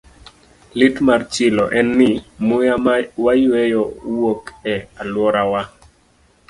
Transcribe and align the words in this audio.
Lit 0.83 1.01
mar 1.09 1.25
chilo 1.37 1.65
en 1.81 1.91
ni, 1.99 2.09
muya 2.47 2.75
ma 2.85 2.93
wayueyo 3.25 3.83
wuok 4.17 4.43
e 4.73 4.75
alworawa. 5.01 5.61